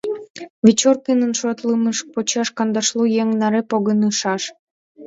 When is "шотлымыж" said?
1.39-1.97